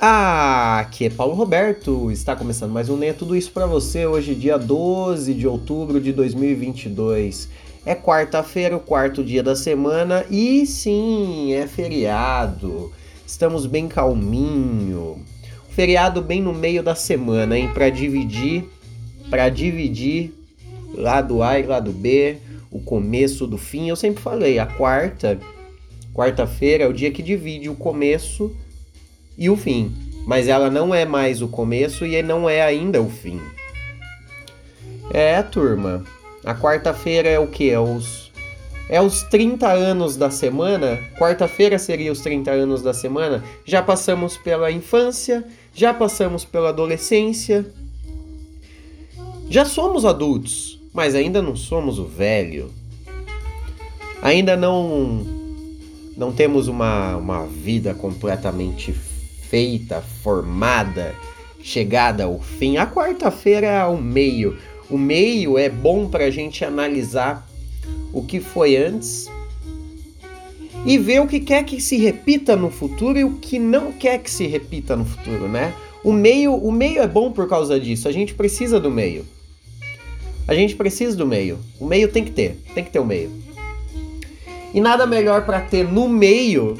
[0.00, 2.12] Ah, aqui é Paulo Roberto.
[2.12, 4.06] Está começando mais um Nem é Tudo Isso para você.
[4.06, 7.48] Hoje, dia 12 de outubro de 2022.
[7.84, 12.92] É quarta-feira, o quarto dia da semana e sim, é feriado.
[13.26, 15.18] Estamos bem calminho.
[15.70, 18.70] Feriado bem no meio da semana, hein, para dividir,
[19.28, 20.32] para dividir
[20.94, 22.36] lado A e lado B,
[22.70, 23.88] o começo do fim.
[23.88, 25.40] Eu sempre falei, a quarta,
[26.14, 28.54] quarta-feira é o dia que divide o começo
[29.38, 29.94] e o fim,
[30.26, 33.40] mas ela não é mais o começo e não é ainda o fim.
[35.10, 36.04] É, turma.
[36.44, 37.70] A quarta-feira é o que?
[37.70, 38.28] É os
[38.88, 40.98] é os 30 anos da semana.
[41.18, 43.44] Quarta-feira seria os 30 anos da semana.
[43.64, 47.66] Já passamos pela infância, já passamos pela adolescência.
[49.50, 52.72] Já somos adultos, mas ainda não somos o velho.
[54.22, 55.36] Ainda não
[56.16, 58.92] não temos uma, uma vida completamente
[59.48, 61.14] feita, formada,
[61.60, 62.76] chegada ao fim.
[62.76, 64.56] A quarta-feira é o meio.
[64.90, 67.46] O meio é bom para a gente analisar
[68.12, 69.30] o que foi antes
[70.86, 74.18] e ver o que quer que se repita no futuro e o que não quer
[74.18, 75.74] que se repita no futuro, né?
[76.04, 78.08] O meio, o meio é bom por causa disso.
[78.08, 79.26] A gente precisa do meio.
[80.46, 81.58] A gente precisa do meio.
[81.78, 83.30] O meio tem que ter, tem que ter o meio.
[84.72, 86.76] E nada melhor para ter no meio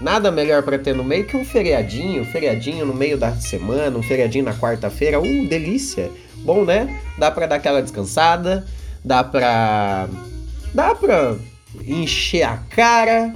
[0.00, 3.96] Nada melhor para ter no meio que um feriadinho, um feriadinho no meio da semana,
[3.96, 5.18] um feriadinho na quarta-feira.
[5.18, 6.10] Uh, delícia!
[6.44, 7.00] Bom, né?
[7.18, 8.66] Dá para dar aquela descansada,
[9.04, 10.08] dá pra
[10.74, 11.36] dá pra
[11.86, 13.34] encher a cara,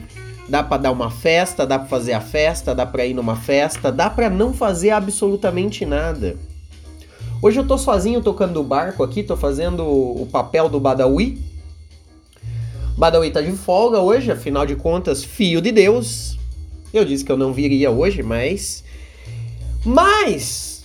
[0.49, 3.91] dá para dar uma festa, dá para fazer a festa, dá para ir numa festa,
[3.91, 6.37] dá para não fazer absolutamente nada.
[7.43, 11.41] Hoje eu tô sozinho tocando o barco aqui, tô fazendo o papel do Badawi.
[12.99, 16.39] Badawi tá de folga hoje, afinal de contas, fio de Deus,
[16.93, 18.83] eu disse que eu não viria hoje, mas.
[19.85, 20.85] Mas!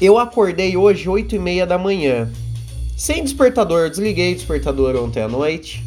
[0.00, 2.30] Eu acordei hoje 8 e meia da manhã.
[2.96, 5.84] Sem despertador, eu desliguei o despertador ontem à noite.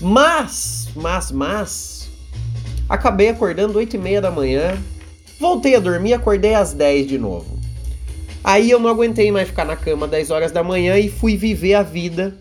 [0.00, 2.10] Mas, mas, mas.
[2.88, 4.76] Acabei acordando 8 e meia da manhã.
[5.38, 7.58] Voltei a dormir, acordei às 10 de novo.
[8.42, 11.74] Aí eu não aguentei mais ficar na cama 10 horas da manhã e fui viver
[11.74, 12.36] a vida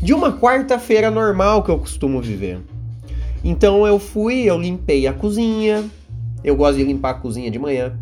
[0.00, 2.60] de uma quarta-feira normal que eu costumo viver.
[3.44, 5.84] Então eu fui, eu limpei a cozinha.
[6.44, 7.96] Eu gosto de limpar a cozinha de manhã.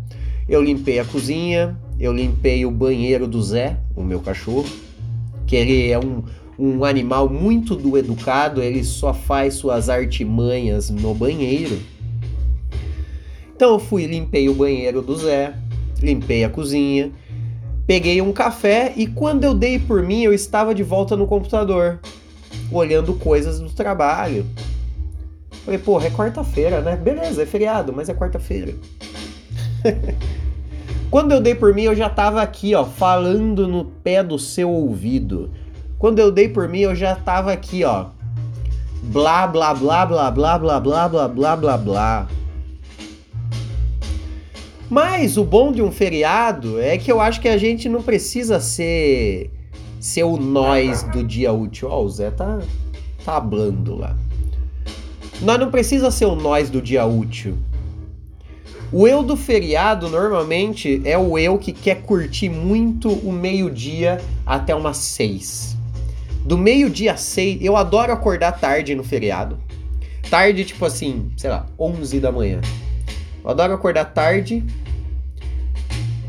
[0.47, 4.65] Eu limpei a cozinha, eu limpei o banheiro do Zé, o meu cachorro,
[5.45, 6.23] que ele é um,
[6.57, 11.79] um animal muito do educado, ele só faz suas artimanhas no banheiro.
[13.55, 15.53] Então eu fui, limpei o banheiro do Zé,
[16.01, 17.11] limpei a cozinha,
[17.85, 21.99] peguei um café e quando eu dei por mim, eu estava de volta no computador,
[22.71, 24.45] olhando coisas do trabalho,
[25.63, 26.95] Falei, porra, é quarta-feira, né?
[26.95, 28.73] Beleza, é feriado, mas é quarta-feira.
[31.11, 34.69] Quando eu dei por mim, eu já tava aqui, ó, falando no pé do seu
[34.69, 35.51] ouvido.
[35.99, 38.07] Quando eu dei por mim, eu já tava aqui, ó.
[39.03, 42.27] Blá, blá, blá, blá, blá, blá, blá, blá, blá, blá, blá.
[44.89, 48.59] Mas o bom de um feriado é que eu acho que a gente não precisa
[48.59, 49.49] ser
[49.99, 51.87] ser o nós do dia útil.
[51.89, 52.59] Ó, o Zé tá,
[53.23, 54.17] tá hablando lá.
[55.41, 57.57] Nós não precisa ser o nós do dia útil.
[58.91, 64.75] O eu do feriado normalmente é o eu que quer curtir muito o meio-dia até
[64.75, 65.75] umas seis.
[66.45, 69.57] Do meio-dia a seis, eu adoro acordar tarde no feriado.
[70.29, 72.61] Tarde, tipo assim, sei lá, 11 da manhã.
[73.43, 74.63] Eu adoro acordar tarde,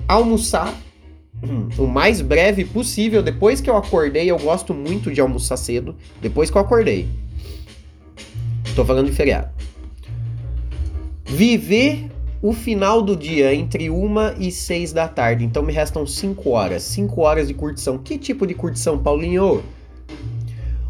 [0.08, 0.72] almoçar
[1.76, 3.22] o mais breve possível.
[3.22, 5.96] Depois que eu acordei, eu gosto muito de almoçar cedo.
[6.20, 7.08] Depois que eu acordei.
[8.74, 9.50] Tô falando de feriado.
[11.26, 12.10] Viver
[12.40, 15.44] o final do dia entre uma e seis da tarde.
[15.44, 16.82] Então me restam cinco horas.
[16.82, 17.98] Cinco horas de curtição.
[17.98, 19.62] Que tipo de curtição, Paulinho?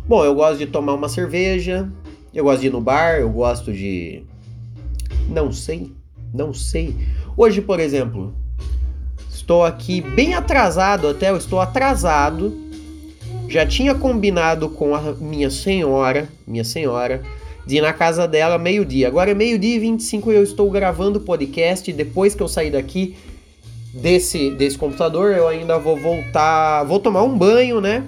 [0.06, 1.90] Bom, eu gosto de tomar uma cerveja.
[2.32, 3.18] Eu gosto de ir no bar.
[3.18, 4.22] Eu gosto de.
[5.28, 5.92] Não sei.
[6.32, 6.96] Não sei.
[7.36, 8.32] Hoje, por exemplo,
[9.28, 11.30] estou aqui bem atrasado até.
[11.30, 12.56] Eu estou atrasado.
[13.48, 16.28] Já tinha combinado com a minha senhora.
[16.46, 17.22] Minha senhora
[17.66, 19.08] de ir na casa dela meio-dia.
[19.08, 21.92] Agora é meio-dia e 25 e eu estou gravando o podcast.
[21.92, 23.16] Depois que eu sair daqui
[23.94, 26.84] desse, desse computador, eu ainda vou voltar.
[26.84, 28.04] Vou tomar um banho, né?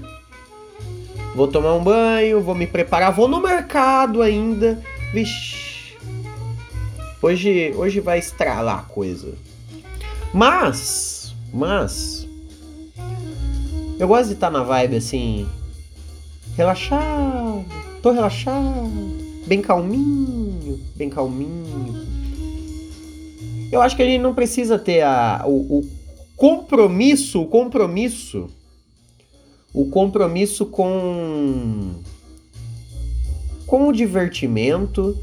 [1.34, 4.80] Vou tomar um banho, vou me preparar, vou no mercado ainda.
[5.12, 5.96] Vixe.
[7.20, 9.34] Hoje, hoje vai estralar a coisa.
[10.32, 12.28] Mas, mas.
[13.98, 15.48] Eu gosto de estar na vibe assim.
[16.56, 17.64] Relaxado.
[18.02, 22.06] Tô relaxado bem calminho, bem calminho.
[23.70, 25.90] Eu acho que a gente não precisa ter a, o, o
[26.36, 28.48] compromisso, o compromisso,
[29.72, 31.94] o compromisso com
[33.66, 35.18] com o divertimento.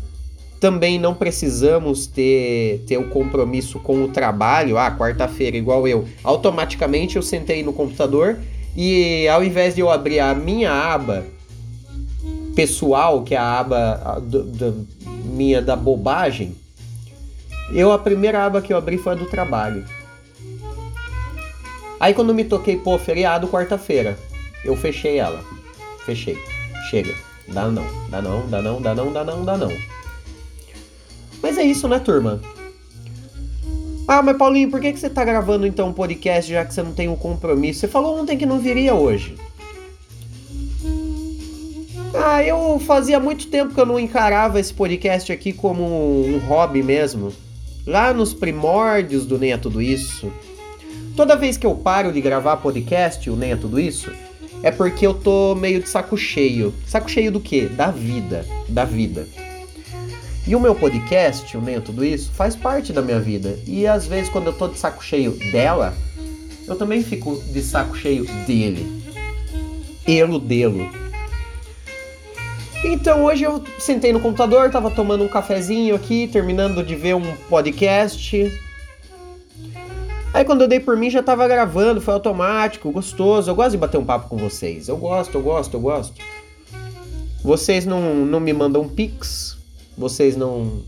[0.59, 4.77] Também não precisamos ter, ter o compromisso com o trabalho.
[4.77, 6.05] Ah, quarta-feira, igual eu.
[6.23, 8.37] Automaticamente eu sentei no computador
[8.75, 11.25] e ao invés de eu abrir a minha aba
[12.55, 14.87] pessoal, que é a aba do, do,
[15.25, 16.55] minha da bobagem,
[17.73, 19.85] eu a primeira aba que eu abri foi a do trabalho.
[21.99, 24.17] Aí quando me toquei, pô, feriado quarta-feira,
[24.65, 25.43] eu fechei ela.
[26.05, 26.37] Fechei.
[26.89, 27.13] Chega.
[27.47, 27.85] Dá não.
[28.09, 29.71] Dá não, dá não, dá não, dá não, dá não.
[31.41, 32.41] Mas é isso, né, turma?
[34.07, 36.83] Ah, mas Paulinho, por que, que você tá gravando então um podcast já que você
[36.83, 37.79] não tem um compromisso?
[37.79, 39.35] Você falou ontem que não viria hoje.
[42.13, 46.83] Ah, eu fazia muito tempo que eu não encarava esse podcast aqui como um hobby
[46.83, 47.31] mesmo.
[47.87, 50.31] Lá nos primórdios do Nem é Tudo Isso.
[51.15, 54.11] Toda vez que eu paro de gravar podcast, o Nem é Tudo Isso,
[54.61, 56.73] é porque eu tô meio de saco cheio.
[56.85, 57.67] Saco cheio do quê?
[57.67, 58.45] Da vida.
[58.67, 59.25] Da vida.
[60.45, 63.57] E o meu podcast, o Nem é Tudo Isso, faz parte da minha vida.
[63.65, 65.93] E às vezes, quando eu tô de saco cheio dela,
[66.67, 69.01] eu também fico de saco cheio dele.
[70.05, 71.00] Elo delo.
[72.83, 77.35] Então hoje eu sentei no computador, tava tomando um cafezinho aqui, terminando de ver um
[77.47, 78.51] podcast.
[80.33, 83.51] Aí quando eu dei por mim já tava gravando, foi automático, gostoso.
[83.51, 84.87] Eu gosto de bater um papo com vocês.
[84.87, 86.19] Eu gosto, eu gosto, eu gosto.
[87.43, 89.57] Vocês não, não me mandam pix,
[89.97, 90.83] vocês não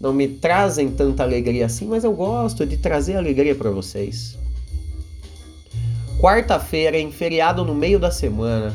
[0.00, 4.36] não me trazem tanta alegria assim, mas eu gosto de trazer alegria para vocês.
[6.18, 8.74] Quarta-feira, em feriado no meio da semana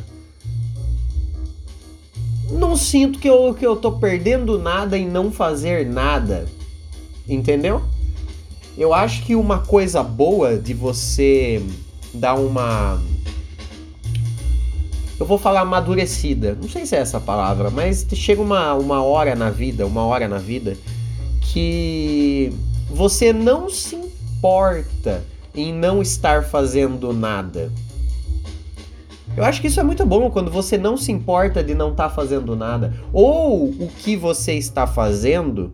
[2.51, 6.45] não sinto que eu, que eu tô perdendo nada em não fazer nada.
[7.27, 7.81] Entendeu?
[8.77, 11.61] Eu acho que uma coisa boa de você
[12.13, 13.01] dar uma.
[15.19, 16.57] Eu vou falar amadurecida.
[16.61, 20.27] Não sei se é essa palavra, mas chega uma, uma hora na vida, uma hora
[20.27, 20.77] na vida,
[21.41, 22.51] que
[22.89, 27.71] você não se importa em não estar fazendo nada.
[29.35, 32.09] Eu acho que isso é muito bom quando você não se importa de não estar
[32.09, 32.93] tá fazendo nada.
[33.11, 35.73] Ou o que você está fazendo,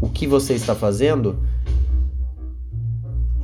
[0.00, 1.38] o que você está fazendo,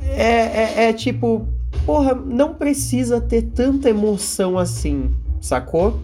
[0.01, 1.47] é, é, é tipo,
[1.85, 6.01] porra, não precisa ter tanta emoção assim, sacou?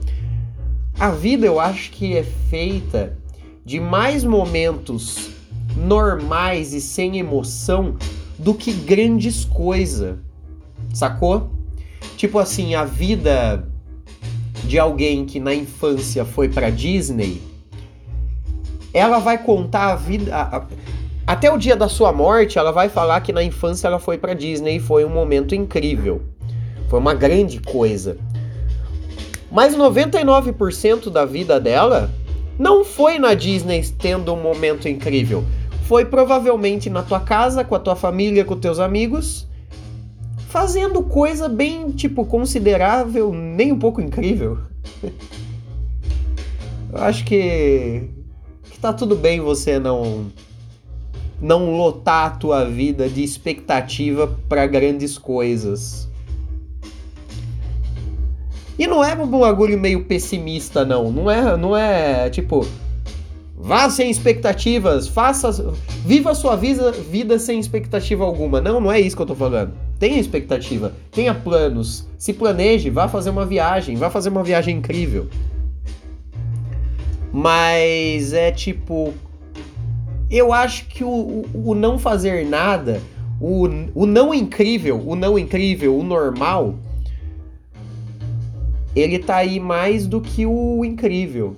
[0.97, 3.17] A vida eu acho que é feita
[3.65, 5.31] de mais momentos
[5.75, 7.95] normais e sem emoção
[8.37, 10.17] do que grandes coisas,
[10.93, 11.62] sacou?
[12.17, 13.67] Tipo assim, a vida
[14.63, 17.41] de alguém que na infância foi para Disney,
[18.93, 20.35] ela vai contar a vida.
[20.35, 20.65] A,
[21.25, 24.33] até o dia da sua morte, ela vai falar que na infância ela foi para
[24.33, 26.21] Disney e foi um momento incrível.
[26.89, 28.17] Foi uma grande coisa.
[29.51, 32.09] Mas 99% da vida dela
[32.57, 35.43] não foi na Disney tendo um momento incrível.
[35.87, 39.47] Foi provavelmente na tua casa, com a tua família, com teus amigos
[40.53, 44.59] fazendo coisa bem, tipo, considerável, nem um pouco incrível.
[46.93, 48.03] Eu acho que,
[48.69, 50.27] que tá tudo bem você não
[51.41, 56.07] não lotar a tua vida de expectativa para grandes coisas.
[58.77, 62.63] E não é um bagulho meio pessimista não, não é, não é tipo
[63.57, 65.73] vá sem expectativas, faça
[66.05, 68.61] viva a sua vida, vida sem expectativa alguma.
[68.61, 69.82] Não, não é isso que eu tô falando.
[69.99, 75.27] Tenha expectativa, tenha planos, se planeje, vá fazer uma viagem, vá fazer uma viagem incrível.
[77.31, 79.13] Mas é tipo.
[80.29, 81.07] Eu acho que o,
[81.53, 83.01] o, o não fazer nada,
[83.39, 86.75] o, o não incrível, o não incrível, o normal,
[88.95, 91.55] ele tá aí mais do que o incrível.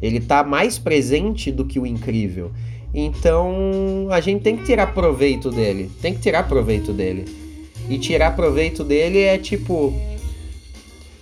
[0.00, 2.50] Ele tá mais presente do que o incrível.
[2.92, 5.90] Então a gente tem que tirar proveito dele.
[6.00, 7.24] Tem que tirar proveito dele.
[7.88, 9.94] E tirar proveito dele é tipo.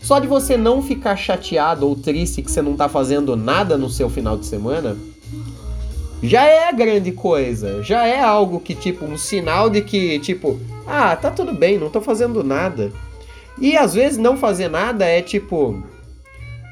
[0.00, 3.90] Só de você não ficar chateado ou triste que você não tá fazendo nada no
[3.90, 4.96] seu final de semana,
[6.22, 7.82] já é grande coisa.
[7.82, 11.90] Já é algo que, tipo, um sinal de que, tipo, ah, tá tudo bem, não
[11.90, 12.92] tô fazendo nada.
[13.60, 15.82] E às vezes não fazer nada é tipo.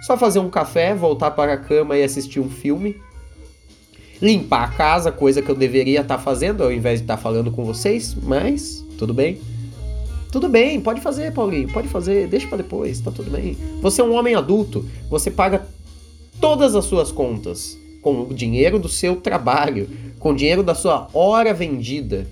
[0.03, 2.97] Só fazer um café, voltar para a cama e assistir um filme
[4.21, 7.23] limpar a casa, coisa que eu deveria estar tá fazendo ao invés de estar tá
[7.23, 9.39] falando com vocês, mas tudo bem.
[10.31, 13.57] Tudo bem, pode fazer, Paulinho, pode fazer, deixa para depois, tá tudo bem.
[13.81, 15.67] Você é um homem adulto, você paga
[16.41, 17.79] todas as suas contas.
[18.03, 19.89] com o dinheiro do seu trabalho,
[20.21, 22.25] com o dinheiro da sua hora vendida.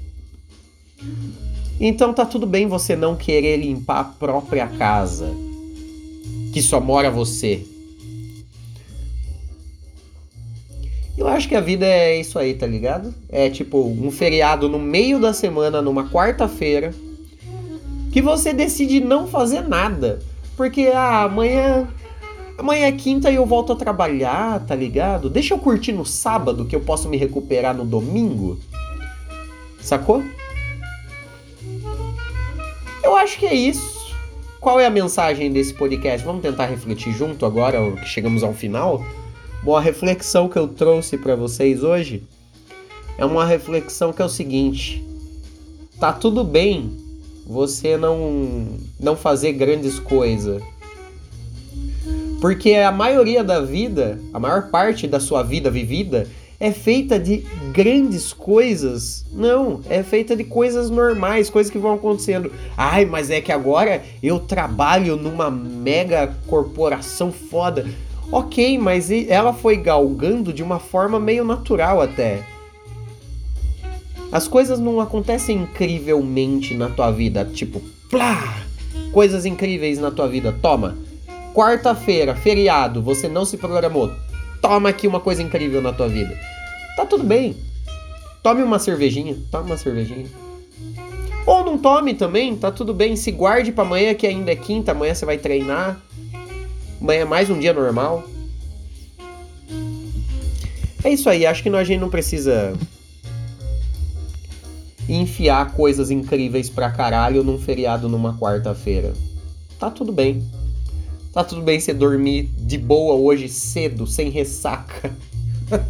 [1.80, 5.34] Então tá tudo bem você não querer limpar a própria casa,
[6.52, 7.66] que só mora você.
[11.25, 13.14] Eu acho que a vida é isso aí, tá ligado?
[13.31, 16.93] É tipo um feriado no meio da semana, numa quarta-feira,
[18.12, 20.21] que você decide não fazer nada.
[20.54, 21.88] Porque ah, amanhã.
[22.59, 25.31] Amanhã é quinta e eu volto a trabalhar, tá ligado?
[25.31, 28.59] Deixa eu curtir no sábado que eu posso me recuperar no domingo.
[29.81, 30.23] Sacou?
[33.02, 34.14] Eu acho que é isso.
[34.61, 36.25] Qual é a mensagem desse podcast?
[36.25, 39.02] Vamos tentar refletir junto agora que chegamos ao final?
[39.64, 42.23] Bom, a reflexão que eu trouxe para vocês hoje
[43.16, 45.02] é uma reflexão que é o seguinte:
[45.99, 46.92] tá tudo bem
[47.47, 48.68] você não
[49.00, 50.62] não fazer grandes coisas.
[52.42, 56.28] Porque a maioria da vida, a maior parte da sua vida vivida
[56.61, 57.38] é feita de
[57.73, 59.25] grandes coisas.
[59.33, 62.52] Não, é feita de coisas normais, coisas que vão acontecendo.
[62.76, 67.87] Ai, mas é que agora eu trabalho numa mega corporação foda.
[68.36, 72.42] Ok, mas ela foi galgando de uma forma meio natural até.
[74.32, 78.60] As coisas não acontecem incrivelmente na tua vida, tipo, plá!
[79.12, 80.52] Coisas incríveis na tua vida.
[80.60, 80.98] Toma.
[81.54, 84.10] Quarta-feira, feriado, você não se programou.
[84.60, 86.36] Toma aqui uma coisa incrível na tua vida.
[86.96, 87.56] Tá tudo bem.
[88.42, 90.26] Tome uma cervejinha, tome uma cervejinha.
[91.46, 93.14] Ou não tome também, tá tudo bem.
[93.14, 96.02] Se guarde para amanhã que ainda é quinta, amanhã você vai treinar.
[97.04, 98.25] Amanhã é mais um dia normal.
[101.04, 102.73] É isso aí, acho que a gente não precisa
[105.06, 109.12] enfiar coisas incríveis pra caralho num feriado numa quarta-feira.
[109.78, 110.42] Tá tudo bem.
[111.30, 115.14] Tá tudo bem você dormir de boa hoje cedo, sem ressaca.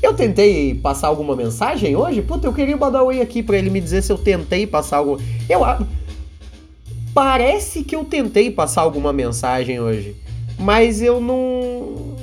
[0.00, 2.22] eu tentei passar alguma mensagem hoje?
[2.22, 5.20] Puta, eu queria mandar oi aqui pra ele me dizer se eu tentei passar algo.
[5.48, 5.64] Eu.
[7.18, 10.14] Parece que eu tentei passar alguma mensagem hoje.
[10.56, 12.14] Mas eu não.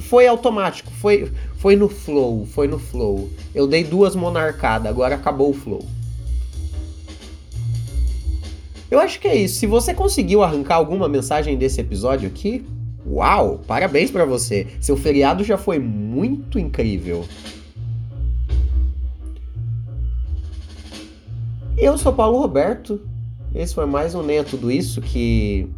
[0.00, 0.90] Foi automático.
[0.90, 3.30] Foi, foi no flow, foi no flow.
[3.54, 5.86] Eu dei duas monarcadas, agora acabou o flow.
[8.90, 9.60] Eu acho que é isso.
[9.60, 12.66] Se você conseguiu arrancar alguma mensagem desse episódio aqui,
[13.06, 14.66] uau, parabéns para você.
[14.80, 17.24] Seu feriado já foi muito incrível.
[21.78, 23.13] Eu sou Paulo Roberto.
[23.54, 25.68] Esse foi mais um Nem é Tudo Isso que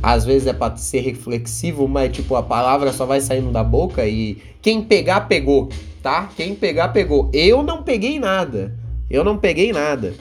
[0.00, 4.06] às vezes é para ser reflexivo, mas tipo a palavra só vai saindo da boca
[4.06, 5.70] e quem pegar pegou,
[6.02, 6.28] tá?
[6.36, 7.30] Quem pegar pegou.
[7.32, 8.78] Eu não peguei nada.
[9.08, 10.14] Eu não peguei nada.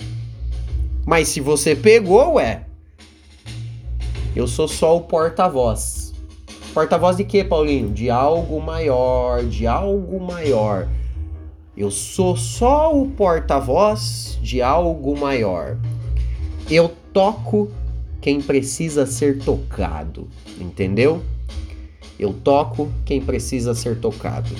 [1.06, 2.63] Mas se você pegou, ué,
[4.34, 6.13] eu sou só o porta-voz.
[6.74, 7.89] Porta-voz de quê, Paulinho?
[7.89, 10.88] De algo maior, de algo maior.
[11.75, 15.75] Eu sou só o porta-voz de algo maior.
[16.70, 17.72] Eu toco
[18.22, 20.27] quem precisa ser tocado,
[20.62, 21.24] entendeu?
[22.20, 24.51] Eu toco quem precisa ser tocado.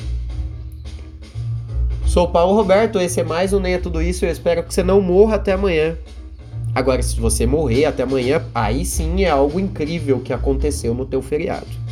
[2.08, 4.26] Sou Paulo Roberto, esse é mais um Nem é Tudo Isso.
[4.26, 5.96] Eu espero que você não morra até amanhã.
[6.74, 11.22] Agora, se você morrer até amanhã, aí sim é algo incrível que aconteceu no teu
[11.22, 11.83] feriado.